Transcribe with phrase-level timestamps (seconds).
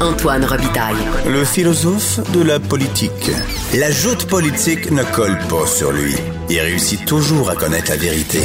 [0.00, 0.96] Antoine Robitaille.
[1.26, 3.30] Le philosophe de la politique.
[3.74, 6.14] La joute politique ne colle pas sur lui.
[6.48, 8.38] Il réussit toujours à connaître la vérité.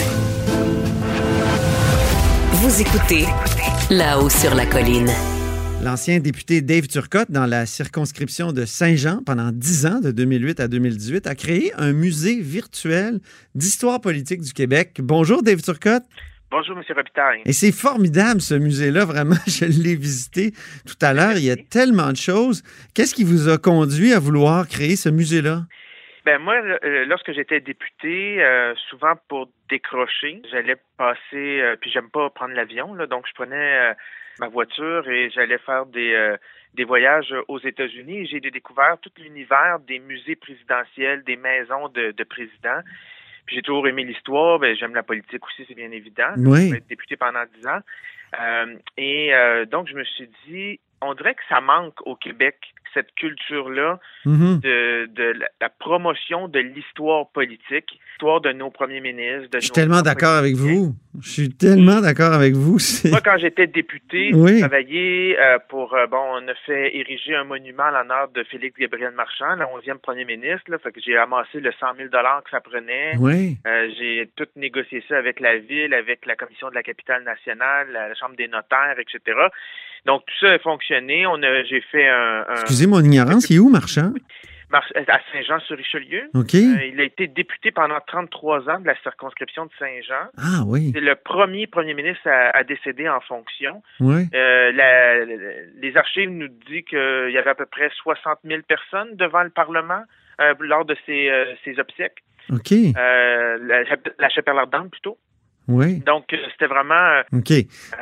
[2.54, 3.26] Vous écoutez
[3.90, 5.10] là-haut sur la colline.
[5.84, 10.68] L'ancien député Dave Turcotte, dans la circonscription de Saint-Jean pendant 10 ans, de 2008 à
[10.68, 13.20] 2018, a créé un musée virtuel
[13.54, 15.02] d'histoire politique du Québec.
[15.04, 16.06] Bonjour Dave Turcotte.
[16.56, 16.84] Bonjour, M.
[16.96, 17.42] Robitaille.
[17.48, 19.42] Et c'est formidable, ce musée-là, vraiment.
[19.48, 20.52] Je l'ai visité
[20.86, 21.34] tout à l'heure.
[21.34, 22.62] Il y a tellement de choses.
[22.94, 25.62] Qu'est-ce qui vous a conduit à vouloir créer ce musée-là?
[26.26, 31.18] Ben moi, euh, lorsque j'étais député, euh, souvent pour décrocher, j'allais passer,
[31.60, 33.94] euh, puis j'aime pas prendre l'avion, là, donc je prenais euh,
[34.40, 36.36] ma voiture et j'allais faire des
[36.76, 38.22] des voyages aux États-Unis.
[38.22, 42.82] et J'ai découvert tout l'univers des musées présidentiels, des maisons de, de présidents.
[43.46, 44.60] Puis j'ai toujours aimé l'histoire.
[44.60, 46.34] Ben, j'aime la politique aussi, c'est bien évident.
[46.38, 46.70] Oui.
[46.70, 47.80] J'ai été député pendant dix ans.
[48.42, 52.56] Euh, et euh, donc, je me suis dit, on dirait que ça manque au Québec,
[52.94, 54.60] cette culture-là Mhm.
[54.62, 59.50] de, de la, la promotion de l'histoire politique, l'histoire de nos premiers ministres.
[59.50, 60.94] De Je suis tellement d'accord avec vous.
[61.22, 62.78] Je suis tellement d'accord avec vous.
[63.10, 64.54] Moi, quand j'étais député, Oui.
[64.54, 68.44] j'ai travaillé euh, pour, euh, bon, on a fait ériger un monument à l'honneur de
[68.44, 72.10] Félix Gabriel Marchand, le 11e premier ministre, là, fait que j'ai amassé le 100 000
[72.10, 73.16] que ça prenait.
[73.20, 73.58] Oui.
[73.66, 77.88] Euh, j'ai tout négocié ça avec la ville, avec la commission de la capitale nationale,
[77.92, 79.20] la, la chambre des notaires, etc.
[80.06, 81.26] Donc tout ça a fonctionné.
[81.28, 84.12] On a, j'ai fait un, un Excusez mon ignorance, il est où, Marchand?
[84.70, 86.24] mar- à Saint-Jean-sur-Richelieu.
[86.34, 86.56] OK.
[86.56, 90.30] Euh, il a été député pendant 33 ans de la circonscription de Saint-Jean.
[90.38, 90.92] Ah oui.
[90.96, 93.84] C'est le premier premier ministre à, à décéder en fonction.
[94.00, 94.24] Oui.
[94.34, 99.16] Euh, la- les archives nous disent qu'il y avait à peu près 60 000 personnes
[99.16, 100.02] devant le Parlement
[100.42, 101.30] euh, lors de ses,
[101.64, 102.24] ses obsèques.
[102.52, 102.72] OK.
[102.96, 103.84] La,
[104.20, 105.18] la chapelle ardente, plutôt.
[105.68, 106.00] Oui.
[106.06, 106.94] Donc, euh, c'était vraiment...
[106.94, 107.52] euh, OK.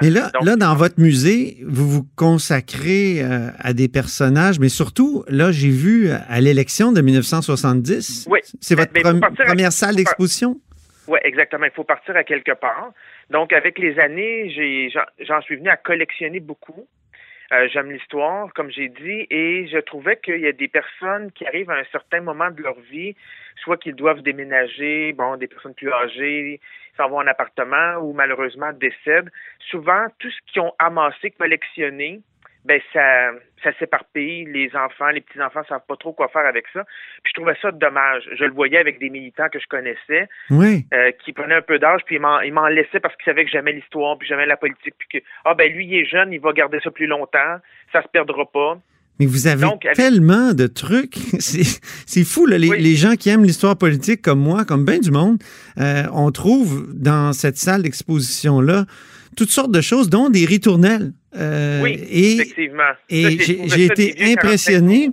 [0.01, 4.69] Mais là, donc- là, dans votre musée, vous vous consacrez euh, à des personnages, mais
[4.69, 8.27] surtout, là, j'ai vu à l'élection de 1970.
[8.29, 8.39] Oui.
[8.59, 10.59] C'est votre Mais- mais à- première salle d'exposition?
[11.07, 11.65] Oui, exactement.
[11.65, 12.91] Il faut partir à quelque part.
[13.29, 14.49] Donc, avec les années,
[15.27, 16.87] j'en suis venu à collectionner beaucoup.
[17.51, 21.45] Euh, j'aime l'histoire, comme j'ai dit, et je trouvais qu'il y a des personnes qui
[21.45, 23.13] arrivent à un certain moment de leur vie,
[23.57, 26.61] soit qu'ils doivent déménager, bon, des personnes plus âgées,
[26.95, 29.29] s'en vont en appartement ou malheureusement décèdent.
[29.69, 32.21] Souvent, tout ce qu'ils ont amassé, collectionné,
[32.65, 33.31] ben ça,
[33.63, 34.45] ça s'éparpille.
[34.45, 36.83] Les enfants, les petits-enfants savent pas trop quoi faire avec ça.
[37.23, 38.23] Puis je trouvais ça dommage.
[38.37, 40.85] Je le voyais avec des militants que je connaissais Oui.
[40.93, 43.73] euh, qui prenait un peu d'âge, puis il m'en, laissait parce qu'il savait que j'aimais
[43.73, 46.53] l'histoire, puis j'aimais la politique, puis que, ah ben lui, il est jeune, il va
[46.53, 47.57] garder ça plus longtemps,
[47.91, 48.77] ça se perdra pas.
[49.19, 51.13] Mais vous avez Donc, avec- tellement de trucs.
[51.39, 51.63] C'est
[52.07, 52.79] c'est fou, là, les, Oui.
[52.81, 55.37] les gens qui aiment l'histoire politique comme moi, comme bien du monde,
[55.79, 58.85] euh, on trouve dans cette salle d'exposition-là
[59.35, 61.13] toutes sortes de choses, dont des ritournelles.
[61.37, 62.91] Euh, Oui, et effectivement.
[63.09, 65.11] et j'ai été impressionné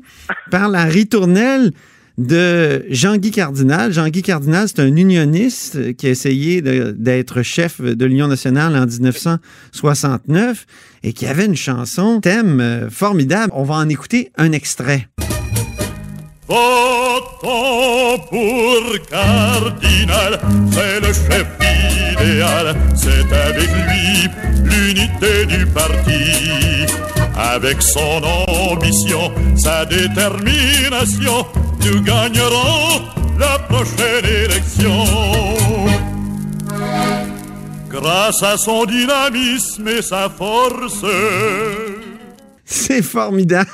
[0.50, 1.70] par la ritournelle
[2.18, 3.92] de Jean-Guy Cardinal.
[3.92, 10.66] Jean-Guy Cardinal, c'est un unioniste qui a essayé d'être chef de l'Union nationale en 1969
[11.04, 13.52] et qui avait une chanson, thème euh, formidable.
[13.54, 15.06] On va en écouter un extrait.
[16.48, 20.40] Votons pour Cardinal,
[20.72, 21.46] c'est le chef
[22.12, 24.28] idéal, c'est avec lui
[24.64, 26.86] l'unité du parti.
[27.36, 31.46] Avec son ambition, sa détermination,
[31.84, 33.02] nous gagnerons
[33.38, 35.04] la prochaine élection.
[37.90, 41.04] Grâce à son dynamisme et sa force.
[42.70, 43.70] C'est formidable.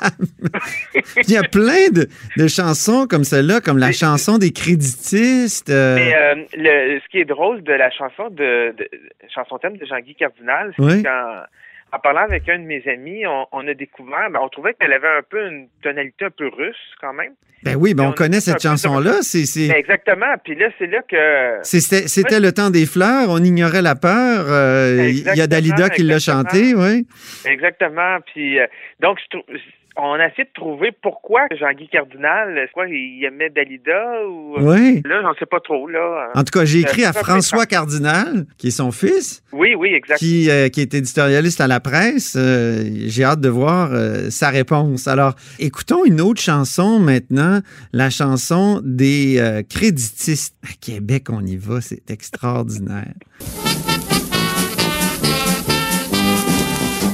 [1.27, 2.07] Il y a plein de,
[2.37, 5.69] de chansons comme celle-là, comme la chanson des créditistes.
[5.71, 8.89] euh, Mais euh, le, ce qui est drôle de la chanson de, de
[9.35, 11.03] chanson thème de Jean-Guy Cardinal, c'est Oui.
[11.03, 11.43] qu'en
[11.93, 14.93] en parlant avec un de mes amis, on, on a découvert, ben, on trouvait qu'elle
[14.93, 17.33] avait un peu une tonalité un peu russe quand même.
[17.63, 19.21] ben oui, ben on connaît cette de- chanson-là.
[19.23, 20.35] Ben, exactement.
[20.43, 24.47] Puis là, c'est là que C'était le temps des fleurs, on ignorait la peur.
[24.49, 26.43] euh, Il y a Exactement, Dalida qui l'a exactement.
[26.51, 27.07] chanté, oui.
[27.45, 28.19] Exactement.
[28.33, 28.67] Puis euh,
[29.01, 29.57] donc, je trouve,
[29.97, 34.57] on a essayé de trouver pourquoi Jean-Guy Cardinal, est-ce quoi, il aimait Dalida ou...
[34.59, 35.01] Oui.
[35.05, 36.31] Là, j'en sais pas trop, là.
[36.35, 39.95] En tout cas, j'ai écrit Euh, à François Cardinal, qui est son fils, Oui, oui,
[39.95, 40.17] exact.
[40.19, 42.35] qui, euh, qui est éditorialiste à la presse.
[42.37, 45.07] Euh, j'ai hâte de voir euh, sa réponse.
[45.07, 47.61] Alors, écoutons une autre chanson maintenant,
[47.93, 50.57] la chanson des euh, créditistes.
[50.65, 53.15] À Québec, on y va, c'est extraordinaire.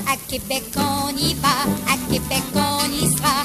[0.06, 3.44] À Québec on y va, à Québec on y sera,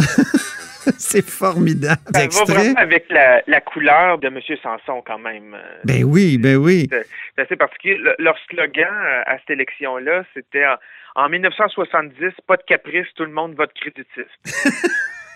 [0.98, 2.00] C'est formidable.
[2.14, 4.40] Ça va vraiment avec la, la couleur de M.
[4.62, 5.54] Sanson, quand même.
[5.84, 6.88] Ben oui, ben oui.
[6.90, 7.96] C'est assez particulier.
[7.98, 12.14] Le- leur slogan euh, à cette élection-là, c'était en, en 1970,
[12.46, 14.74] pas de caprice, tout le monde vote créditiste.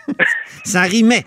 [0.64, 1.24] Ça rimait.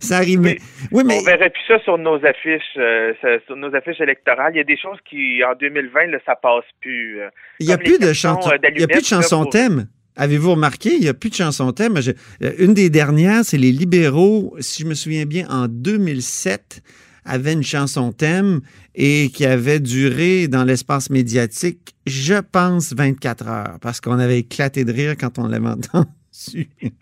[0.00, 0.58] Ça rimait.
[0.92, 3.14] Oui, mais On verrait plus ça sur nos affiches, euh,
[3.46, 4.52] sur nos affiches électorales.
[4.54, 7.20] Il y a des choses qui, en 2020, là, ça passe plus.
[7.20, 7.28] euh.
[7.60, 8.50] il n'y a plus de chansons.
[8.76, 9.86] Il a plus de chansons pour- thème.
[10.16, 11.96] Avez-vous remarqué, il n'y a plus de chansons thème.
[12.42, 16.82] Euh, une des dernières, c'est les libéraux, si je me souviens bien, en 2007,
[17.24, 18.60] avaient une chanson thème
[18.94, 24.84] et qui avait duré dans l'espace médiatique, je pense, 24 heures, parce qu'on avait éclaté
[24.84, 26.08] de rire quand on l'avait entendu.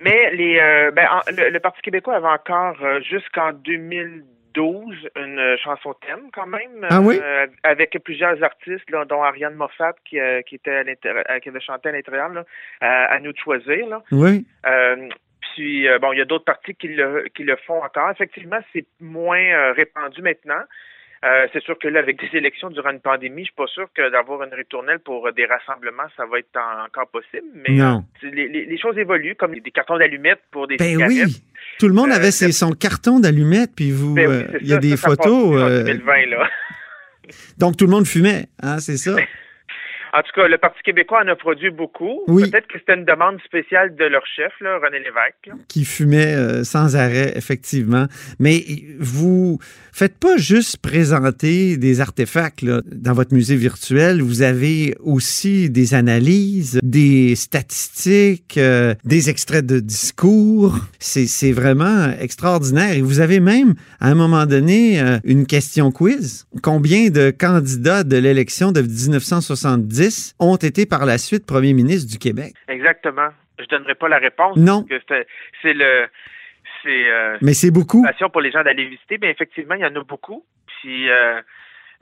[0.04, 3.52] Mais les, euh, ben, en- le, Parti québécois avait encore euh, jusqu'en
[4.58, 6.86] 2012 une chanson thème quand même.
[6.90, 7.18] Ah oui?
[7.22, 11.48] euh, avec plusieurs artistes, là, dont Ariane Moffat qui, euh, qui était à euh, qui
[11.48, 12.30] avait chanté à l'intérieur,
[12.80, 13.86] à, à nous de choisir.
[13.86, 14.02] Là.
[14.10, 14.46] Oui.
[14.66, 15.08] Euh,
[15.54, 18.10] puis bon, il y a d'autres partis qui le qui le font encore.
[18.10, 20.62] Effectivement, c'est moins répandu maintenant.
[21.24, 23.88] Euh, c'est sûr que là, avec des élections durant une pandémie, je suis pas sûr
[23.92, 27.48] que d'avoir une ritournelle pour des rassemblements, ça va être en- encore possible.
[27.54, 28.04] Mais Non.
[28.22, 31.26] euh, les, les- les choses évoluent, comme des cartons d'allumettes pour des Ben cigarettes.
[31.26, 31.42] oui.
[31.80, 34.72] Tout le monde Euh, avait ses- son carton d'allumettes, puis vous, Ben oui, il y
[34.72, 35.50] a ça, des ça, photos.
[35.50, 36.48] plus en euh, 2020, là.
[37.58, 39.16] donc tout le monde fumait, hein, c'est ça?
[40.14, 42.20] En tout cas, le Parti québécois en a produit beaucoup.
[42.28, 42.50] Oui.
[42.50, 45.46] Peut-être que c'était une demande spéciale de leur chef, là, René Lévesque.
[45.46, 45.54] là.
[45.68, 48.06] qui fumait euh, sans arrêt, effectivement.
[48.38, 48.64] Mais
[48.98, 49.58] vous
[49.92, 54.22] faites pas juste présenter des artefacts là, dans votre musée virtuel.
[54.22, 60.76] Vous avez aussi des analyses, des statistiques, euh, des extraits de discours.
[60.98, 62.92] C'est c'est vraiment extraordinaire.
[62.92, 66.46] Et vous avez même, à un moment donné, euh, une question quiz.
[66.62, 69.97] Combien de candidats de l'élection de 1970
[70.38, 72.54] ont été par la suite premiers ministres du Québec?
[72.68, 73.28] Exactement.
[73.58, 74.56] Je donnerai pas la réponse.
[74.56, 74.84] Non.
[74.88, 76.06] c'est- le.
[76.82, 77.10] C'est.
[77.10, 78.02] euh, Mais c'est beaucoup.
[78.04, 80.44] passion pour les gens d'aller visiter, mais effectivement, il y en a beaucoup.
[80.80, 81.40] Puis euh,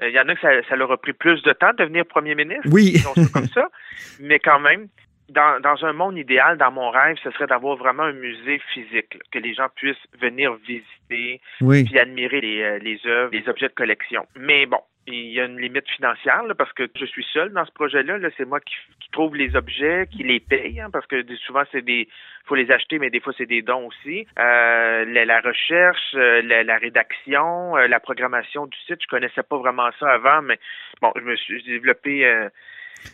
[0.02, 1.78] euh, il y en a que ça, ça leur a pris plus de temps de
[1.78, 2.68] devenir premier ministre.
[2.70, 2.96] Oui.
[3.32, 3.68] comme ça.
[4.20, 4.88] Mais quand même,
[5.30, 9.14] dans, dans un monde idéal, dans mon rêve, ce serait d'avoir vraiment un musée physique,
[9.14, 11.84] là, que les gens puissent venir visiter, Oui.
[11.84, 14.26] puis admirer les, les œuvres, les objets de collection.
[14.38, 17.64] Mais bon, il y a une limite financière là, parce que je suis seul dans
[17.64, 18.18] ce projet-là.
[18.18, 21.62] Là, c'est moi qui, qui trouve les objets, qui les paye, hein, parce que souvent
[21.72, 22.08] c'est des,
[22.46, 24.26] faut les acheter, mais des fois c'est des dons aussi.
[24.38, 29.42] Euh, la, la recherche, euh, la, la rédaction, euh, la programmation du site, je connaissais
[29.42, 30.58] pas vraiment ça avant, mais
[31.00, 32.26] bon, je me suis développé.
[32.26, 32.48] euh,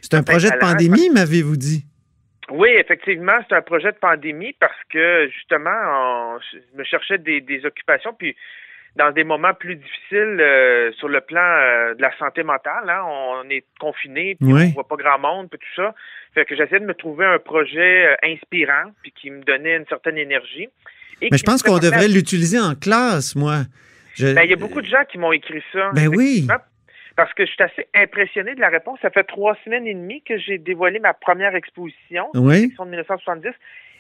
[0.01, 1.85] C'est un projet de pandémie, m'avez-vous dit?
[2.51, 7.41] oui, effectivement, c'est un projet de pandémie parce que justement, on, je me cherchais des,
[7.41, 8.37] des occupations, puis
[8.97, 13.03] dans des moments plus difficiles euh, sur le plan euh, de la santé mentale, hein,
[13.07, 14.63] on est confiné, puis Oui.
[14.71, 15.95] on voit pas grand monde, puis tout ça.
[16.35, 19.87] Fait que j'essayais de me trouver un projet euh, inspirant, puis qui me donnait une
[19.87, 20.69] certaine énergie.
[21.23, 23.61] Et Mais je pense qu'on devrait l'utiliser en classe, moi.
[24.15, 25.91] Je- Ben, il y a beaucoup de gens qui m'ont écrit ça.
[25.95, 26.47] Ben oui.
[27.17, 28.99] Parce que je suis assez impressionné de la réponse.
[29.03, 32.69] Ça fait trois semaines et demie que j'ai dévoilé ma première exposition, Oui.
[32.79, 33.51] de 1970.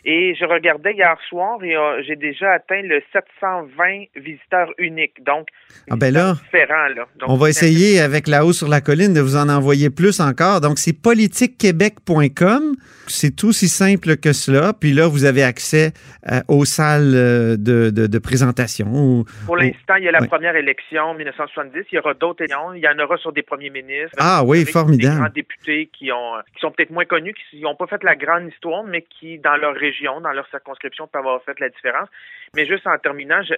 [0.04, 5.22] Et je regardais hier soir et euh, j'ai déjà atteint le 720 visiteurs uniques.
[5.24, 5.46] Donc,
[5.90, 7.06] Ah ben là, différent, là.
[7.20, 10.18] Donc, on va essayer avec La Haut sur la colline de vous en envoyer plus
[10.20, 10.60] encore.
[10.60, 12.74] Donc, c'est politiquequebec.com.
[13.06, 14.72] C'est aussi simple que cela.
[14.72, 15.92] Puis là, vous avez accès
[16.30, 18.86] euh, aux salles euh, de, de- de présentation.
[18.92, 21.84] ou- Pour ou- l'instant, il y a la première élection 1970.
[21.92, 22.72] Il y aura d'autres élections.
[22.74, 24.16] Il y en aura sur des premiers ministres.
[24.18, 25.14] Ah oui, formidable.
[25.14, 28.16] Des grands députés qui ont qui sont peut-être moins connus, qui n'ont pas fait la
[28.16, 32.08] grande histoire, mais qui, dans leur région, dans leur circonscription, peuvent avoir fait la différence.
[32.54, 33.54] Mais juste en terminant, je,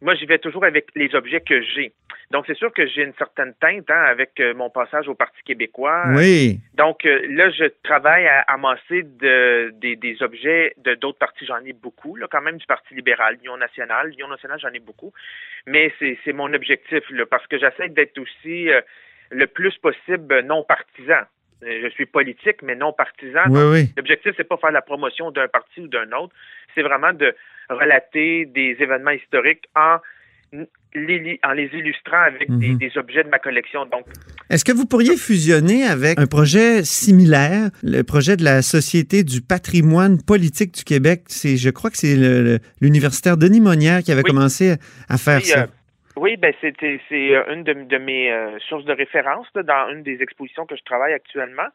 [0.00, 1.92] moi, j'y vais toujours avec les objets que j'ai.
[2.30, 5.40] Donc, c'est sûr que j'ai une certaine teinte hein, avec euh, mon passage au Parti
[5.44, 6.04] québécois.
[6.14, 6.58] Oui.
[6.74, 11.46] Donc, euh, là, je travaille à amasser de, des, des objets de d'autres partis.
[11.46, 14.08] J'en ai beaucoup, là, quand même, du Parti libéral, l'Union nationale.
[14.08, 15.12] L'Union nationale, j'en ai beaucoup.
[15.66, 18.80] Mais c'est c'est mon objectif, là, parce que j'essaie d'être aussi euh,
[19.30, 21.22] le plus possible non partisan.
[21.62, 23.40] Euh, Je suis politique, mais non partisan.
[23.48, 23.92] Oui, oui.
[23.96, 26.34] L'objectif, c'est pas faire la promotion d'un parti ou d'un autre.
[26.74, 27.34] C'est vraiment de
[27.70, 29.98] relater des événements historiques en
[30.94, 32.78] les, en les illustrant avec des, Mhm.
[32.78, 33.84] des objets de ma collection.
[33.86, 34.04] Donc,
[34.50, 39.40] Est-ce que vous pourriez fusionner avec un projet similaire, le projet de la Société du
[39.40, 41.22] patrimoine politique du Québec?
[41.26, 42.14] C'est, je crois que c'est
[42.80, 44.30] l'universitaire Denis Monnière qui avait Oui.
[44.30, 44.76] commencé
[45.08, 45.62] à faire Oui, ça.
[45.62, 45.66] euh,
[46.16, 49.90] oui, ben c'était c'est euh, une de, de mes euh, sources de référence là, dans
[49.90, 51.68] une des expositions que je travaille actuellement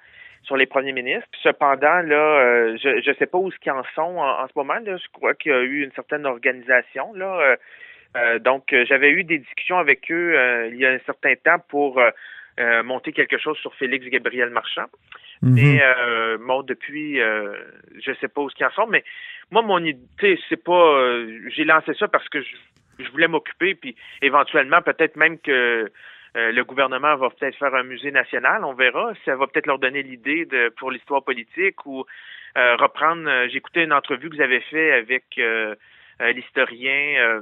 [0.44, 1.28] sur les premiers ministres.
[1.44, 4.54] Cependant, là, euh, je ne sais pas où ce qu'ils en sont en, en ce
[4.56, 4.80] moment.
[4.86, 7.14] Là, je crois qu'il y a eu une certaine organisation.
[7.14, 7.58] Là,
[8.18, 12.02] euh, donc, j'avais eu des discussions avec eux il y a un certain temps pour
[12.84, 14.88] monter quelque chose sur Félix Gabriel Marchand.
[15.42, 17.54] Mais euh, bon, depuis, euh,
[18.02, 19.04] je sais pas où ce qu'ils en sont, mais
[19.52, 20.74] moi, mon idée, c'est pas.
[20.74, 22.56] euh, J'ai lancé ça parce que je,
[23.00, 25.92] je voulais m'occuper, puis éventuellement, peut-être même que
[26.38, 29.14] euh, le gouvernement va peut-être faire un musée national, on verra.
[29.26, 32.06] Ça va peut-être leur donner l'idée de pour l'histoire politique ou
[32.58, 33.28] euh, reprendre.
[33.28, 35.76] euh, écouté une entrevue que vous avez fait avec euh,
[36.22, 37.42] euh, l'historien.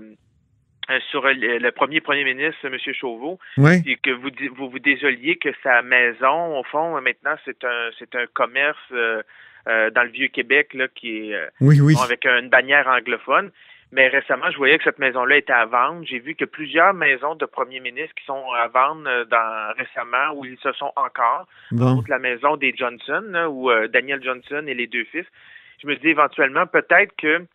[1.11, 2.77] sur le, premier premier ministre, M.
[2.93, 3.81] Chauveau, Oui.
[3.85, 8.15] et que vous vous vous désoliez que sa maison, au fond, maintenant c'est un c'est
[8.15, 9.21] un commerce euh,
[9.67, 11.93] euh, dans le vieux Québec là qui est euh, Oui, oui.
[11.95, 13.51] bon, avec une bannière anglophone.
[13.91, 16.05] Mais récemment, je voyais que cette maison-là était à vendre.
[16.05, 20.33] J'ai vu que plusieurs maisons de premiers ministres qui sont à vendre euh, dans récemment
[20.35, 21.47] où ils se sont encore.
[21.71, 22.03] Bon.
[22.09, 25.25] La maison des Johnson, où euh, Daniel Johnson et les deux fils.
[25.81, 27.45] Je me dis éventuellement peut-être que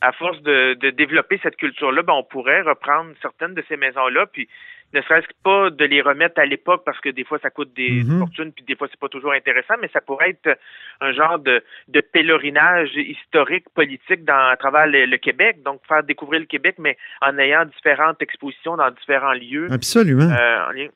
[0.00, 4.26] à force de, de développer cette culture-là, ben, on pourrait reprendre certaines de ces maisons-là,
[4.26, 4.48] puis
[4.94, 7.72] ne serait-ce que pas de les remettre à l'époque parce que des fois ça coûte
[7.76, 8.18] des Mhm.
[8.20, 10.58] fortunes, puis des fois c'est pas toujours intéressant, mais ça pourrait être
[11.00, 16.02] un genre de, de pèlerinage historique, politique dans à travers le, le Québec, donc faire
[16.02, 19.68] découvrir le Québec, mais en ayant différentes expositions dans différents lieux.
[19.70, 20.30] Absolument.
[20.30, 20.88] euh, en lien-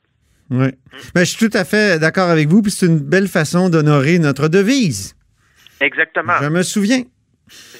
[0.51, 0.69] Oui.
[1.15, 4.19] Ben, je suis tout à fait d'accord avec vous, puis c'est une belle façon d'honorer
[4.19, 5.15] notre devise.
[5.81, 6.35] Exactement.
[6.43, 7.03] Je me souviens.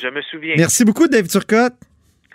[0.01, 0.55] Je me souviens.
[0.57, 1.75] Merci beaucoup, Dave Turcotte.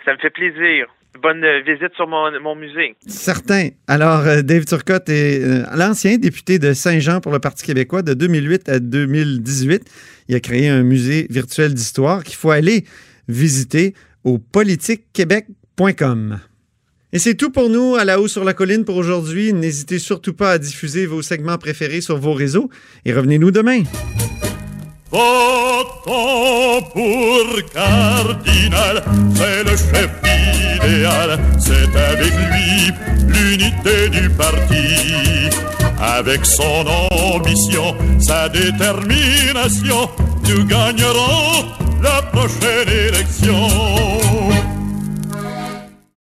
[0.04, 0.86] Ça me fait plaisir.
[1.22, 2.94] Bonne euh, visite sur mon, musée.
[3.06, 3.70] Certain.
[3.86, 8.14] Alors, euh, Dave Turcotte est euh, l'ancien député de Saint-Jean pour le Parti québécois de
[8.14, 9.90] 2008 à 2018.
[10.28, 12.84] Il a créé un musée virtuel d'histoire qu'il faut aller
[13.26, 16.38] visiter au politiquequebec.com.
[17.12, 19.54] Et c'est tout pour nous à la haut sur la colline pour aujourd'hui.
[19.54, 22.68] N'hésitez surtout pas à diffuser vos segments préférés sur vos réseaux
[23.06, 23.82] et revenez-nous demain.
[25.10, 29.02] Votons pour Cardinal,
[29.34, 30.10] c'est le chef
[30.76, 32.92] idéal, c'est avec lui
[33.26, 35.48] l'unité du parti.
[36.00, 36.84] Avec son
[37.34, 40.10] ambition, sa détermination,
[40.48, 41.66] nous gagnerons
[42.02, 44.27] la prochaine élection.